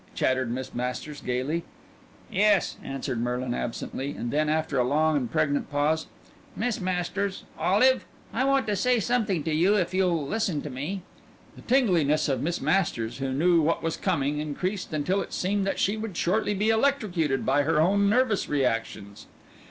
[0.15, 1.63] chattered Miss Masters gaily.
[2.31, 6.07] "Yes," answered Merlin absently; and then, after a long and pregnant pause:
[6.55, 8.03] "Miss Masters Olive
[8.33, 11.03] I want to say something to you if you'll listen to me."
[11.55, 15.77] The tingliness of Miss Masters (who knew what was coming) increased until it seemed that
[15.77, 19.27] she would shortly be electrocuted by her own nervous reactions.